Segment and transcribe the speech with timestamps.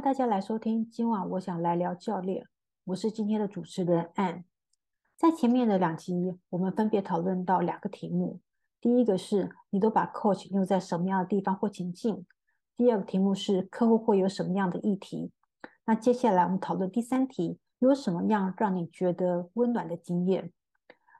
[0.00, 0.88] 大家来收听。
[0.90, 2.46] 今晚我想来聊教练，
[2.84, 4.44] 我是今天的主持人 Ann。
[5.14, 8.40] 在前面的两集，我们分别讨论到两个题目。
[8.80, 12.24] 第一个是你都把 coach 用在什么样的地方或情境？
[12.78, 15.32] 第二个题目是客户会有什么样的议题？
[15.84, 20.50] 那接下来我们讨论第三题，有什么样让你觉得温暖的经验？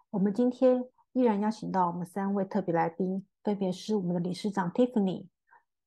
[0.08, 5.26] 我们今天依然邀请到我们三位特别来宾，分别是我们的理事长 Tiffany，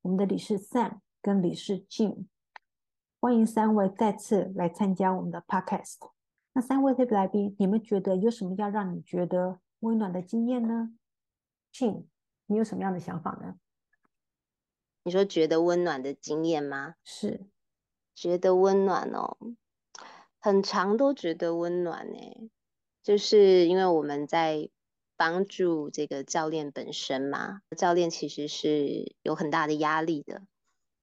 [0.04, 2.26] 我们的理事 Sam 跟理事 Jim。
[3.23, 6.12] 欢迎三位再次来参加我们的 Podcast。
[6.52, 10.90] 那三位特别来宾，你们觉得有什么要让你觉得温暖的经验呢
[11.74, 12.04] ？Jim，
[12.48, 13.55] 你有什么样的想法呢？
[15.04, 16.96] 你说觉得温暖的经验吗？
[17.05, 17.46] 是，
[18.13, 19.38] 觉得温暖哦，
[20.41, 22.51] 很长都觉得温暖呢，
[23.01, 24.70] 就是因为我们在
[25.16, 30.41] 帮助这个教练本身嘛，教练其实是有很大的压力的，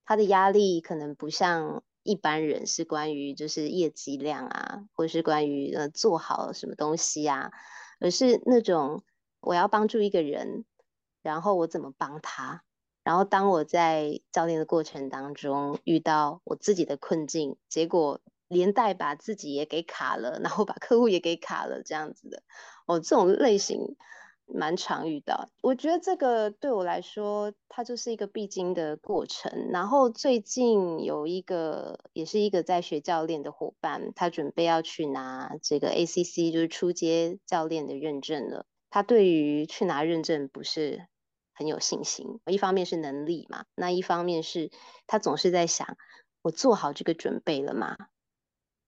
[0.04, 1.82] 他的压力可能不像。
[2.02, 7.50] 一般人是关于就是业绩量啊，或是关于呃做好什么东西啊，
[8.00, 9.02] 而是那种
[9.40, 10.64] 我要帮助一个人，
[11.22, 12.62] 然后我怎么帮他，
[13.04, 22.42] 然后当我在教练的过程当中遇到我自己的困境，结果连带把自己也给卡了，然后把客户也给卡了，这样子的
[22.86, 23.96] 哦，这种类型。
[24.52, 29.68] 蛮常遇到，我觉得这个对我来说，它就是一个必经的过程。
[29.70, 38.66] 然后最近有一个，也是一个在学教练的伙伴，他准备要去拿这个 ACC，就是初阶教练的认证了。
[38.90, 41.06] 他对于去拿认证不是
[41.54, 44.70] 很有信心，一方面是能力嘛，那一方面是
[45.06, 45.96] 他总是在想，
[46.42, 47.96] 我做好这个准备了吗？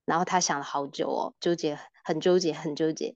[0.04, 3.14] 然后他想了好久哦，纠结，很纠结，很纠结。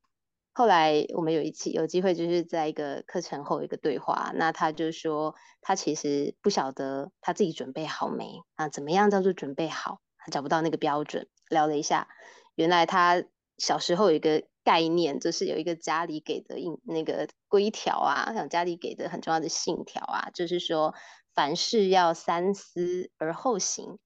[0.59, 8.71] 后来我们有一次有机会，就是在一个课程后一个对话，那他就说他其实不晓得他自己准备好没啊？
[8.71, 10.01] 怎么样叫做准备好？
[10.17, 11.29] 他找不到那个标准。
[11.51, 12.09] 聊了一下，
[12.55, 13.23] 原来他
[13.59, 20.95] 小时候有一个概念，就是有一个家里给的印那个规条啊，像家里给的很重要的信条啊，就是说
[21.35, 23.99] 凡事要三思而后行。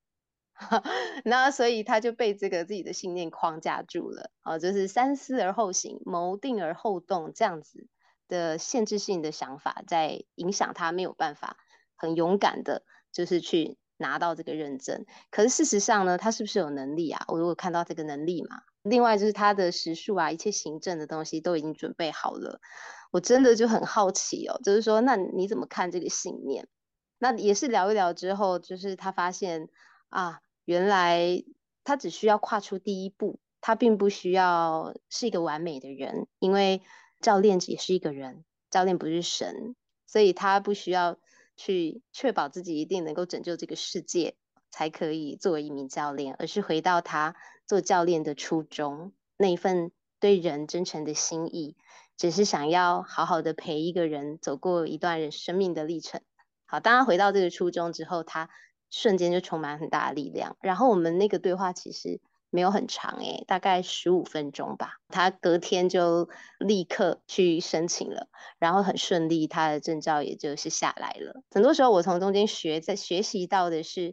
[1.25, 7.89] 那所以他就被这个自己的信念框架住了，啊，就是三思而后行，谋定而后动这样子
[8.29, 11.57] 的限制性的想法，在影响他没有办法
[11.97, 15.07] 很勇敢的，就是去拿到这个认证。
[15.31, 17.25] 可是事实上呢，他是不是有能力啊？
[17.29, 22.61] 我如果看到这个能力嘛，另外就是他的时数啊，一切行政的东西都已经准备好了，
[23.11, 26.69] 我真的就很好奇哦，就是说，那你怎么看这个信念？
[27.19, 29.69] 那也是聊一聊之后，就是他发现
[30.11, 30.41] 啊。
[30.71, 31.43] 原来
[31.83, 36.83] 他只需要跨出第一步，他并不需要是一个完美的人，因为
[37.21, 39.75] 教练也是一个人，教练不是神，
[40.07, 41.19] 所以他不需要
[41.57, 44.37] 去确保自己一定能够拯救这个世界
[44.71, 47.35] 才可以作为一名教练，而是回到他
[47.67, 51.77] 做教练的初衷，那一份对人真诚的心意，
[52.17, 56.21] 只是想要好好的陪一个人走过一段人生命的历程。
[56.65, 58.51] 好，当他回到这个初衷之后，他。
[58.91, 62.21] 瞬间就充满很大的力量，然后我们那个对话其实
[62.51, 64.95] 没有很长诶，大概十五分钟吧。
[65.09, 66.29] 他隔天就
[66.59, 68.27] 立刻去申请了，
[68.59, 71.43] 然后很顺利，他的证照也就是下来了。
[71.51, 74.13] 很多时候我从中间学，在学习到的是，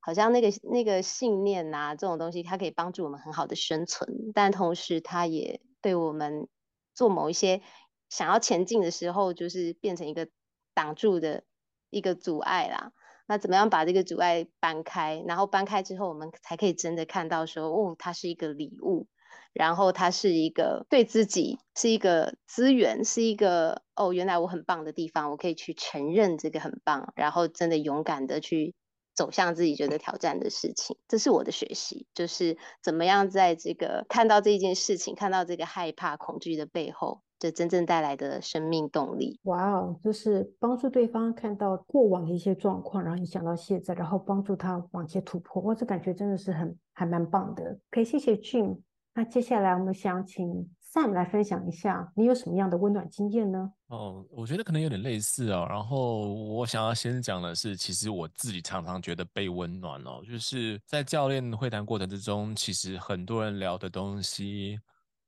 [0.00, 6.48] 好像那个那个信念呐、啊，这种东西它可以帮助我们很好的生存，但同时它也对我们
[6.94, 7.60] 做某一些
[8.08, 10.28] 想要前进的时候，就是变成一个
[10.72, 11.44] 挡住的
[11.90, 12.92] 一个阻碍啦。
[13.26, 15.22] 那怎么样把这个阻碍搬开？
[15.26, 19.06] 然后搬开之后，我们才可以真的看到说，哦，它是一个礼物，
[19.54, 28.74] 然后它是一个对自己是一个资源，是一个哦，原来我很棒的地方，我可以去承认这个很棒，然后真的勇敢的去
[29.14, 30.98] 走向自己觉得挑战的事情。
[31.08, 37.23] 这是我的学习，就是怎么样在这个看到这件事情，看到这个害怕、恐惧的背后。
[37.44, 39.94] 这真正带来的生命动力，哇哦！
[40.02, 45.60] 就是帮助对方看到过往的一些状况，然后影响到现在，然后帮助他往前突破。
[45.60, 47.78] 哇，这感觉真的是很还蛮棒的。
[47.90, 48.78] 可以谢谢 Jim。
[49.12, 53.70] 那接下来我们想请 Sam 来分享一下，你有什么样的温暖经验呢？
[53.88, 55.66] 哦，我觉得可能有点类似哦。
[55.68, 64.78] 然后我想要先讲的是，其实我自己常常觉得被温暖哦，就是在教练会谈过程之中，其实很多人聊的东西。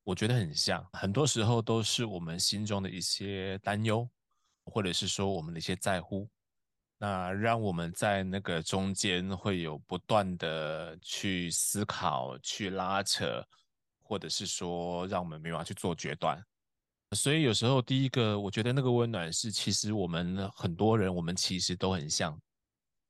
[0.07, 4.09] 我觉得很像，很多时候都是我们心中的一些担忧，
[4.67, 6.29] 或者是说我们的一些在乎，
[6.97, 13.45] 那让我们在那个中间会有不断的去思考、去拉扯，
[14.01, 16.41] 或者是说让我们没办法去做决断。
[17.17, 22.41] 所以有时候第一个，我觉得那个温暖是，其实我们很多人，我们其实都很像，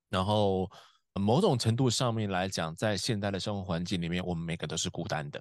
[0.08, 0.66] 然后
[1.12, 5.38] 某种程度上面来讲，在现代的生活环境里面，我们每个都是孤单的。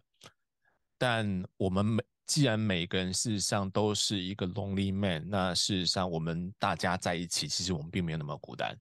[0.97, 8.75] 但我们每既然每个人事实上都是一个 lonely man，那事实上我们大家在一起，其实我们并没有那么孤单。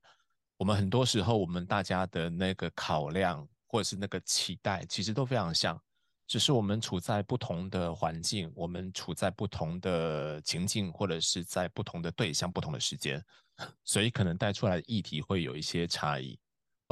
[0.56, 5.78] 我们很多时候，我们大家的那个考量或者是那个期待，其实都非常像，
[6.26, 13.22] 只是我们处在不同的环境，我们处在不同的情境，或者是在不同的对象、不同的时间，
[13.84, 16.38] 所以可能带出来的议题会有一些差异。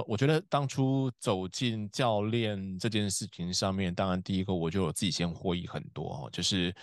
[0.07, 6.75] 我觉得当初走进教练这件事情上面，当然第一个我就有自己先获益很多，就是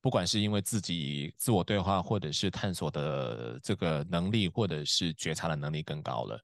[0.00, 6.40] 不管是因为自己自我对话，或者是探索的这个能力，或者是觉察的能力更高了，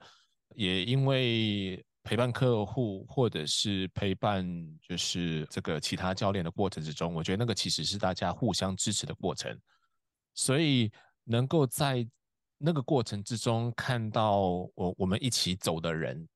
[0.54, 4.46] 也因为陪伴客户，或者是陪伴
[4.80, 9.58] 就是这个其他教练的过程之中，我觉得那个其实是大家互相支持的过程，
[10.34, 10.90] 所以
[11.24, 12.06] 能够在。
[12.62, 14.36] 那个过程之中，看到
[14.74, 16.28] 我我们一起走的人，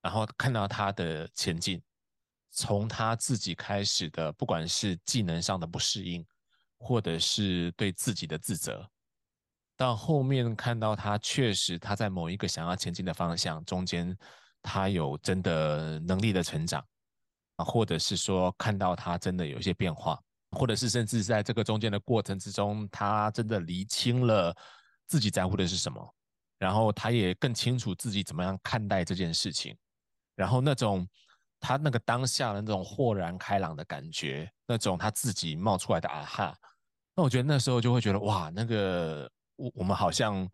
[0.00, 1.78] 然后看到他的前进，
[2.50, 6.24] 从他自己开始的，不管是技能上的不适应，
[6.78, 8.88] 或者是对自己的自责，
[9.76, 14.16] 到后面看到他确实他在某一个想要前进的方向中间，
[14.62, 16.82] 他有真的能力的成长，
[17.56, 20.18] 啊，或者是说看到他真的有一些变化，
[20.52, 24.56] 或者是甚至在这个中间的过程之中，他真的厘清了。
[25.08, 26.14] 自己在乎的是什么，
[26.58, 29.76] 然后他也更清楚自己怎么样看待这件事情，
[30.36, 31.08] 然后那种
[31.58, 36.56] 他那个当下的那种豁然开朗的感觉，那种他自己冒出来的啊哈，
[37.16, 40.48] 那我觉得那时候就会觉得哇，那个我我们好像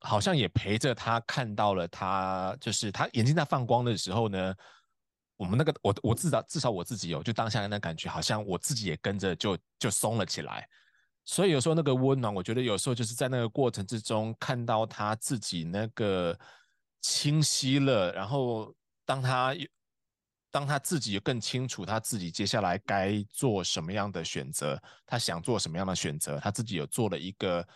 [0.00, 4.54] 好像也陪着他看到了他，就是他眼睛在放光的时候呢，
[5.36, 10.68] 我们那个我我至少至少我自己有，就当下的那感觉，好像我自己也跟着就就松了起来。
[11.24, 16.38] 所以有时候那个温暖，我觉得有时候就是在那个过程之中看到他自己那个
[17.00, 18.74] 清晰了，然后
[19.06, 19.54] 当他
[20.50, 27.66] 当他自己更清楚他自己接下来该做什么样的选择，他想做什么样的选择，他自己有做了一个，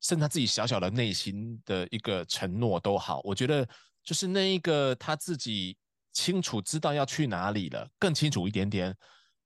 [0.00, 3.66] 甚至他自己小小的内心的一个承诺都好，我觉得
[4.02, 5.76] 就是那一个他自己
[6.12, 8.94] 清楚知道要去哪里了，更清楚一点点。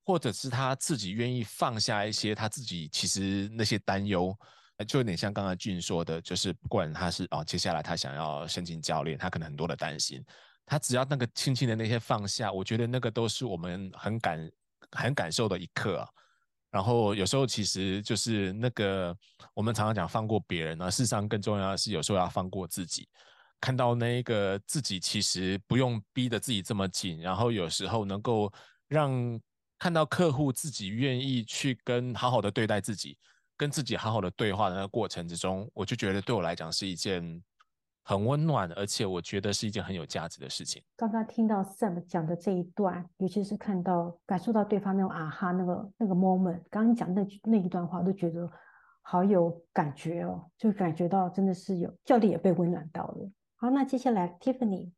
[0.04, 4.36] 或者是他自己愿意放下一些他自己其实那些担忧，
[4.88, 10.20] 就有点像刚才俊说的，就是不管他是哦，接下来他想要申请教练，他可能很多的担心，
[10.66, 14.50] 他只要那个轻轻的那些放下，我觉得那个都是我们很感
[14.90, 16.04] 很感受的一刻。
[16.68, 19.16] 然后有时候其实就是那个
[19.54, 23.08] 我们常常讲放过别人呢，事实上更重要的是有时候要放过自己，
[23.60, 28.52] 看到那个自己其实不用逼得自己这么紧，然后有时候能够
[28.88, 29.40] 让。
[29.82, 33.18] 看到客户自己愿意去跟好好的对待自己，
[33.56, 37.42] 跟自己好好的对话的那个过程之中，我就觉得对我来讲是一件
[38.04, 40.80] 很温暖，而且我觉得是一件很有价值的事情。
[40.96, 48.48] 刚刚听到 Sam 讲的这一段，尤其是看到感受到对方那种啊哈那个那个 moment，刚刚讲那那一段话，都觉得
[49.00, 53.28] 好有感觉哦，就感觉到真的是有教练也被温暖到了。
[53.56, 54.92] 好，那接下来 Tiffany，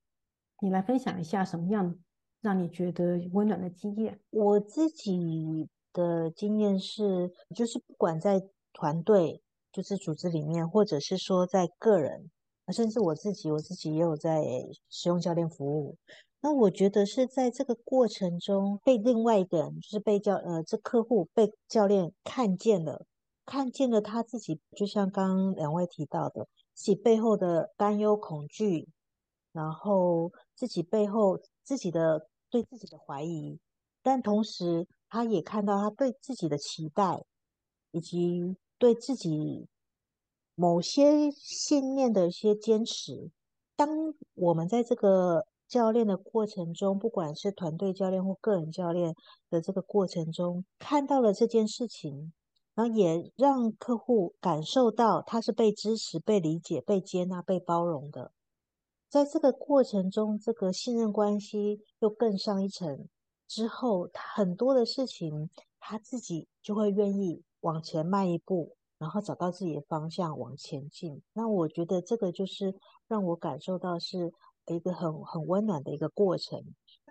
[0.61, 1.97] 你来分享一下什么样？
[2.45, 4.21] 让你觉得温暖的经验。
[4.29, 8.39] 我自己的经验是，就是不管在
[8.75, 9.41] 团队，
[9.73, 12.31] 就是组织里面，或者是说在个人，
[12.69, 14.45] 甚至我自己，我自己也有在
[14.91, 15.97] 使用教练服务。
[16.43, 23.07] 那我觉得是在这个过程中，被另外一个人，就是被教呃这客户被教练看见了，
[23.47, 28.87] 看见了他自己，就像刚刚两位提到的，自己背后的担忧、恐惧，
[29.51, 32.29] 然后自己背后自己的。
[32.55, 33.59] 对自己的怀疑，
[34.01, 37.25] 但同时他也看到他对自己的期待，
[37.91, 39.67] 以及对自己
[40.55, 43.33] 某些信念的一些坚持。
[43.75, 43.89] 当
[44.35, 49.17] 我们在这个教练的过程中，不管是团队教练或个人教练
[49.51, 52.33] 的这个过程中，看到了这件事情，
[52.77, 58.31] 然后也让客户感受到他是被支持、被理解、被接纳、被包容的。
[59.15, 63.07] 在这个过程中，这个信任关系又更上一层
[63.47, 71.23] 之后，很多的事情他自己就会愿意往前迈一步，然后找到自己的方向往前进。
[71.33, 72.75] 那我觉得这个就是
[73.07, 74.33] 让我感受到是
[74.67, 76.61] 一个很很温暖的一个过程。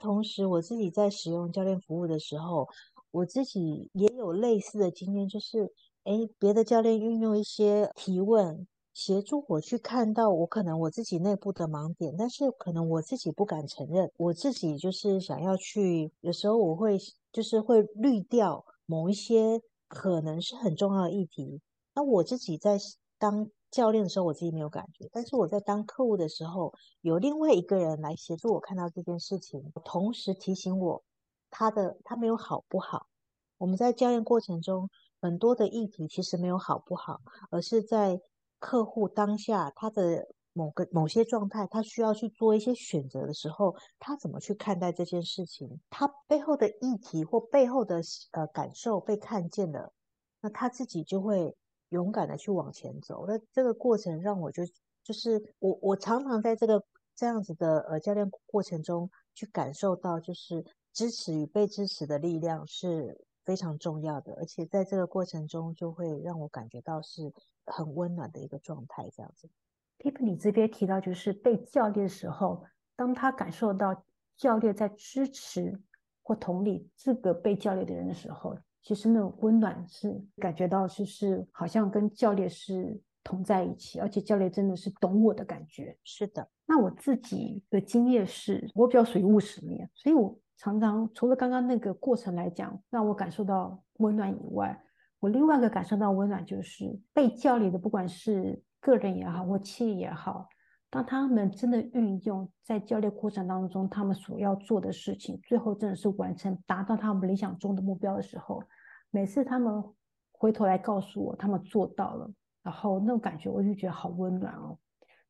[0.01, 2.67] 同时，我自己在使用教练服务的时候，
[3.11, 5.71] 我自己也有类似的经验，就是
[6.03, 8.67] 诶，别的教练运用一些提问。
[8.93, 16.97] 协助我去看到我可能我自己内部的盲点，但是可能我自己不敢承认，我自己就是想要去，有时候我会
[17.31, 21.59] 就是会滤掉某一些可能是很重要的议题。
[21.95, 22.77] 那我自己在
[23.17, 26.71] 当教练的时候，我自己没有感觉，但是我在当客户的时候，
[27.01, 31.03] 有另外一个人来协助我看到这件事情，同时提醒我
[31.49, 33.07] 他的他没有好不好。
[33.57, 38.19] 我们在教练过程中，很多的议题其实没有好不好，而是在
[38.65, 45.81] 客户当下他的某个某些状态，他需要去做一些选择的时候，他怎么去看待这件事情？
[45.89, 48.01] 他背后的议题或背后的
[48.31, 49.91] 呃感受被看见了，
[50.39, 51.53] 那他自己就会
[51.89, 53.25] 勇敢的去往前走。
[53.27, 54.63] 那这个过程让我就
[55.03, 56.81] 就是我我常常在这个
[57.17, 63.25] 这样子的呃教练过程中去感受到，就是支持与被支持的力量是。
[63.45, 67.31] 非常重要的，而且在这个过程中，就会让我感觉到是
[67.65, 69.09] 很温暖的一个状态。
[69.11, 69.49] 这样子
[69.99, 72.63] ，Tiffany 这边提到，就是被教练的时候，
[72.95, 74.03] 当他感受到
[74.37, 75.79] 教练在支持
[76.21, 85.97] 或同理这个被教练的人的时候，其实那种温暖是感觉到，就是好像跟教练是同在一起，而且教练真的是懂我的感觉。
[86.03, 90.37] 是的，那我自己的经验是，我比较属于务实面，所以我。
[90.63, 94.81] 常常除了刚刚那个过程来讲，让我感受到温暖以外，
[95.19, 100.47] 我另外一个感受到温暖就是被教练的，不管是个人也好或企业也好，
[100.89, 108.63] 当他们真的运用在教练过程当中，他们所要做的事情，最后真的是完成达到他们理想中的目标的时候，
[109.11, 109.83] 每次他们
[110.31, 112.31] 回头来告诉我他们做到了，
[112.63, 114.77] 然后那种感觉我就觉得好温暖哦。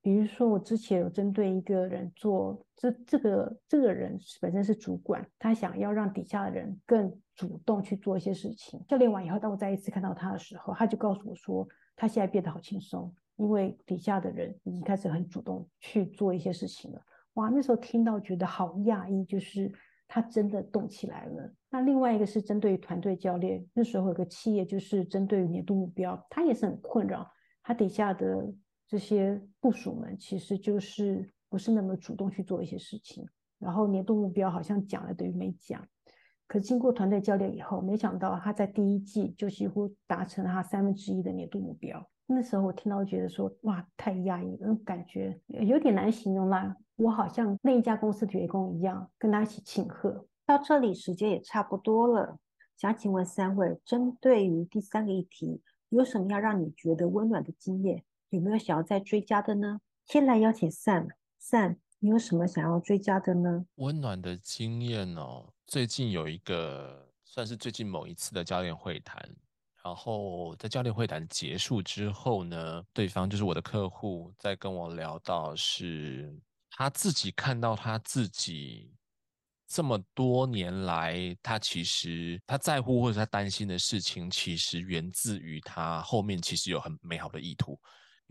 [0.04, 8.84] 比如说，我之前有针对一个人做，这这个这个人本身是主管，他想要让底下的人更主动去做一些事情。
[8.86, 17.02] 教练完以后，当我再一次看到他的时候，他就告诉我说，他现在变得好轻松，因为底下的人已经开始很主动去做一些事情了。
[17.36, 19.72] 哇，那时候听到觉得好讶异，就是
[20.10, 21.50] 他真的动起来了。
[21.70, 27.26] 那另外一个是针对团队教练，那时候有个企业就是针对于年度目标，他也是很困扰，
[27.64, 28.46] 他底下的。
[28.94, 35.84] 这些部属们其实就是不是那么主动去做一些事情，然后年度目标好像讲了等于没讲。
[36.46, 42.08] 可经过团队教练以后，没想到他在第一季就几乎达成了他三分之一的年度目标。
[42.28, 46.78] 那时候我听到觉得说，哇，太压抑了，感觉有点难形容啦。
[46.98, 50.28] 我好像那一家公司的员工一样，跟他一起庆贺。
[50.46, 52.38] 到这里时间也差不多了，
[52.78, 58.04] 想请问三位，针对于第三个议题，有什么要让你觉得温暖的经验？
[58.38, 59.80] 有没有想要再追加的呢？
[60.08, 63.64] 先来邀请 Sam，Sam，你有什么想要追加的呢？
[63.76, 69.24] 温暖的经验哦，最近有一个算是最近某一次的教练会谈，
[69.84, 76.36] 然后在教练会谈结束之后呢，对方就是我的客户在跟我聊到，是
[76.72, 78.92] 他自己看到他自己
[79.68, 87.80] 这么多年来，他其实他在乎或者他担心的事情，其实源自于他后面其实有很美好的意图。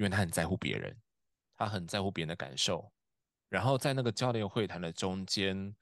[0.02, 1.00] 因为他很在乎别人，
[1.54, 2.90] 他很在乎别人的感受，
[3.48, 5.72] 然后在那个教练会谈的中间，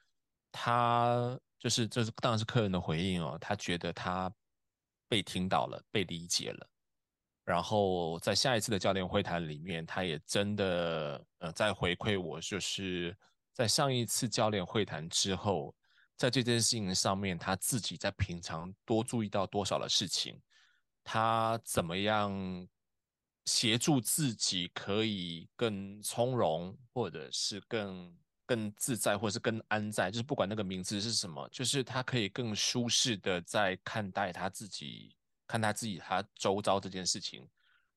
[0.51, 4.31] 他就是这是当然是客人的回应哦，他觉得他
[5.09, 6.69] 被听到了，被理解了，
[7.43, 13.17] 然后在下一次的教练会谈里面，他也真的呃在回馈我，就是
[13.53, 15.75] 在上一次教练会谈之后，
[16.15, 20.39] 在这件事情上面，他自己在平常多注意到多少的事情，
[21.03, 22.67] 他怎么样。
[23.45, 35.15] 协助自己可以更从容，或者是更更自在，或者是更安在，就是不管那个名字是什么，就是他可以更舒适的在看待他自己，
[35.47, 37.47] 看他自己他周遭这件事情，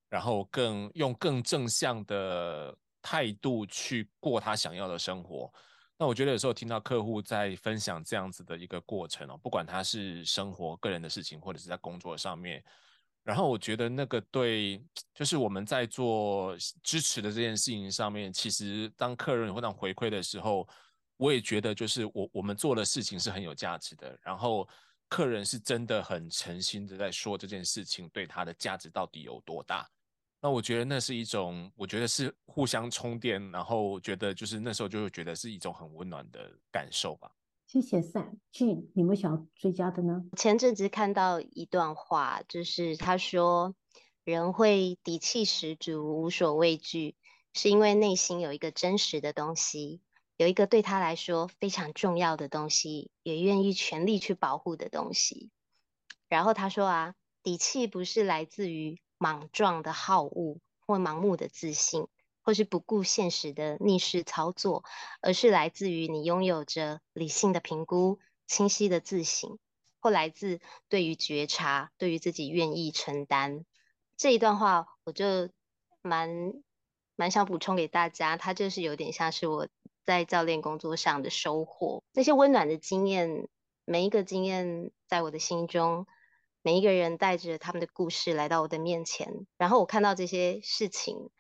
[0.09, 5.53] 然后更用更正向的态度去过他想要的生活。
[5.99, 12.65] 那我觉得有时候听到客户在分享这样子的一个过程哦，不管他是生活个人的事情，或者是在工作上面。
[13.25, 14.79] 然后我觉得那个对，
[15.15, 20.69] 就是我们在做支持的这件事情上面，其实当客人或者回馈的时候，
[21.17, 24.15] 我也觉得就是我我们做的事情是很有价值的。
[24.23, 24.69] 然后
[25.09, 29.89] 客人是真的很诚心的在说这件事情对他的价值到底有多大。
[30.39, 37.31] 那我觉得那是一种，我觉得是互相充电，然后觉得就是那时候就会觉得是一种很温暖的感受吧。
[37.75, 40.25] 谢谢赛俊你们想要追加的呢？
[40.37, 43.75] 前阵子看到一段话，就是他说，
[44.23, 47.17] 人会底气十足、无所畏惧，
[47.53, 50.01] 是因为内心有一个真实的东西，
[50.37, 55.51] 有一个对他来说非常重要的东西，也愿意全力去保护的东西。
[56.29, 62.07] 然后他说啊，底气不是来自于莽撞的好恶或盲目的自信。
[62.45, 64.85] 或是不顾现实的逆势操作，
[65.23, 69.59] 而是来自于你拥有着理性的评估、清晰的自省，
[69.99, 70.61] 或来自
[70.91, 73.65] 对于觉察、对于自己愿意承担。
[74.19, 75.49] 这一段话，我就
[76.03, 76.53] 蛮
[77.17, 79.67] 蛮想补充给大家，它就是有点像是我
[80.05, 82.03] 在教练工作上的收获。
[82.13, 83.49] 那些温暖的经验，
[83.87, 86.07] 每一个经验在我的心中，
[86.61, 91.31] 每一个人带着他们的故事来到我的面前，然后我看到这些事情。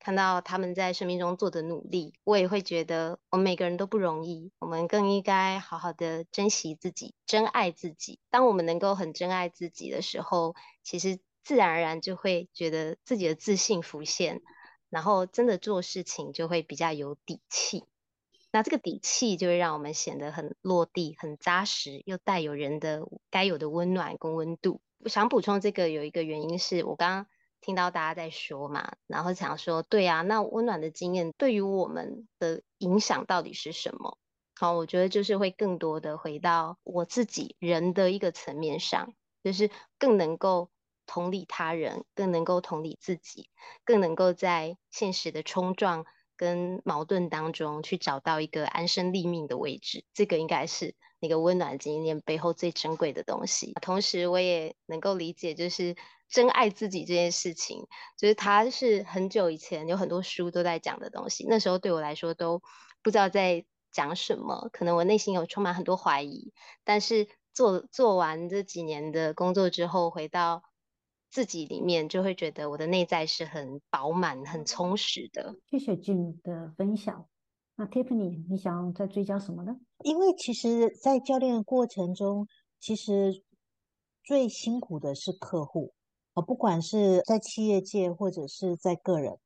[0.00, 4.50] 看到他们在生命中做的努力，我也会觉得我们每个人都不容易。
[4.58, 8.18] 我们更应该好好的珍惜自己，珍爱自己。
[8.30, 14.40] 当我们能够很珍爱自己的时候，其实自然而然就会觉得自己的自信浮现，
[14.88, 17.84] 然后真的做事情就会比较有底气。
[18.50, 24.80] 那这个底气就会让我们显得很落地、很扎实，又带有人的该有的温暖跟温度。
[25.00, 27.26] 我想补充这个有一个原因是我刚刚。
[27.60, 34.18] 听到大家在说嘛，然后想说，对啊，那温暖的经验对于我们的影响到底是什么？
[34.56, 40.70] 好，我觉得就是会更多的回到我自己人的一个层面上，就是更能够
[41.06, 43.48] 同理他人，更能够同理自己，
[43.84, 46.04] 更能够在现实的冲撞
[46.40, 50.06] 跟矛盾当中去找到一个安身立命的位置。
[50.14, 53.74] 这个应该是那个温暖经验背后最珍贵的东西。
[53.82, 55.94] 同时，我也能够理解，就是。
[56.32, 61.44] 珍爱自己这件事情，就是它是很久以前有很多书都在讲的东西。
[61.48, 62.62] 那时候对我来说都
[63.02, 66.52] 不知道在讲什么，可能我内心有充满很多怀疑。
[66.84, 70.62] 但是做做完这几年的工作之后，回到
[71.30, 75.54] 自己里面，就会觉得我的内在是很饱满、很充实的。
[75.70, 77.26] 谢谢 June 的分享。
[77.76, 79.76] 那 Tiffany，你想再追加什么呢？
[80.04, 82.46] 因为其实，在教练的过程中，
[82.78, 83.42] 其实
[84.22, 85.94] 最辛苦的是客户。
[86.46, 89.38] 不管是在企业界或者是在个人，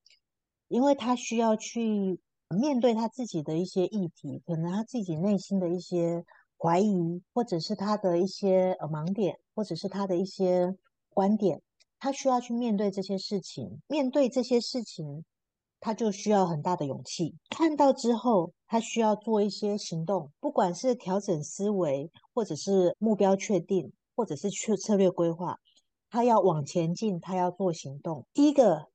[0.69, 6.25] 因为他需要去面对他自己的一些议题，可能他自己内心的一些
[6.57, 10.77] 怀疑，或者是他的一些呃盲点，或者是他的一些
[11.09, 11.63] 观点，
[12.05, 13.81] 他需要去面对这些事情。
[13.89, 15.25] 面对这些事情，
[15.81, 17.35] 他就需要很大的勇气。
[17.49, 25.59] 看到之后，他需要做一些行动，不管是调整思维，或者是目标确定，或者是去策略规划。
[26.11, 28.27] 他要往前进，他要做行动。
[28.35, 28.89] 第一个，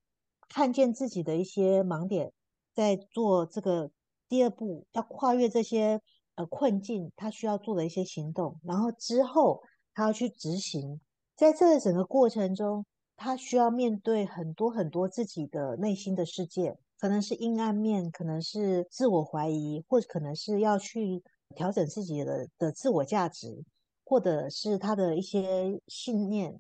[0.48, 2.32] 看见自己的一些盲点，
[2.76, 3.90] 在做这个
[4.28, 6.00] 第二步，要跨越这些
[6.36, 8.60] 呃困境，他需要做的一些行动。
[8.64, 9.64] 然后之后，
[9.96, 11.02] 他要去执行。
[11.36, 12.86] 在这整个过程中，
[13.20, 21.22] 他需要面对很多很多自己的内心的世界，可能是阴暗面，可能是自我怀疑，或者可能是要去
[21.54, 23.66] 调整自己的的自我价值，
[24.06, 26.58] 或者是他的一些信念。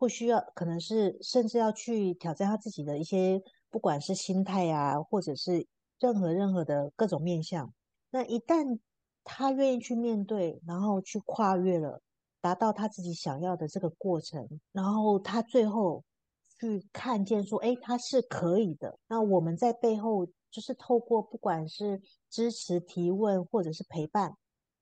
[0.00, 5.66] 或需要，可能是甚至要去挑战他自己的一些，不管是心态啊，或者是
[5.98, 7.74] 任何任何的各种面向。
[8.10, 8.78] 那一旦
[9.24, 12.00] 他愿意去面对，然后去跨越了，
[12.40, 16.04] 达到他自己想要的这个过程，然后他最后
[16.60, 18.98] 去看见说，哎，他是可以的。
[19.08, 24.36] 那我们在背后就是透过不管是支持、提问，或者是陪伴，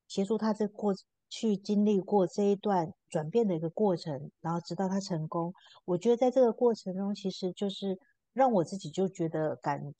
[0.09, 0.95] 协助他这过。
[1.29, 5.53] 去经历过这一段转变的一个过程，然后直到他成功。
[5.85, 7.99] 我觉得在这个过程中，其实就是
[8.33, 9.93] 让我自己就觉得感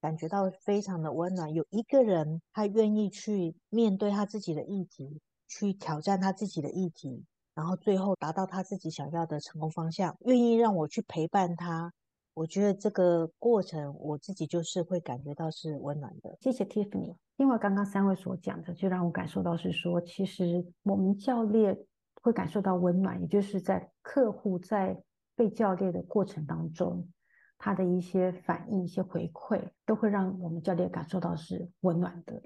[0.00, 1.54] 感觉到非常的温暖。
[1.54, 5.20] 有一个人他愿意去面对他自己的议题，
[5.56, 11.92] 去挑战他自己的议题，然后最后达到他自己想要的成功方向，愿意让我去陪伴他。
[12.34, 16.36] 我觉得这个过程，我自己就是会感觉到是温暖的。
[16.40, 17.14] 谢谢 Tiffany。
[17.36, 21.78] 因为刚刚三位所讲的，就让我感受到是说，其实我们教练
[22.20, 25.00] 会感受到温暖，也就是在客户在
[25.36, 27.08] 被教练的过程当中，
[27.58, 32.42] 他的一些反应、一些回馈，都会让我们教练感受到是温暖的。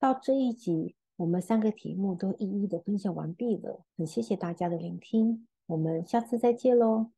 [0.00, 7.10] 到这一集，我们三个题目都一一的分享完毕了，很谢谢大家的聆听，我们下次再见喽。